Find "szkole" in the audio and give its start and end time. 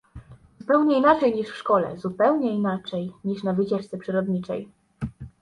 1.57-1.97